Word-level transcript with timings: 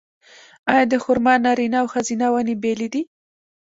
آیا 0.71 0.85
د 0.91 0.95
خرما 1.03 1.33
نارینه 1.45 1.77
او 1.81 1.87
ښځینه 1.93 2.25
ونې 2.31 2.55
بیلې 2.63 2.87
دي؟ 2.93 3.01